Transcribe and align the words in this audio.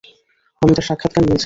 আমি 0.61 0.71
তার 0.73 0.85
সাক্ষাৎকার 0.89 1.21
নিয়েছিলাম। 1.21 1.39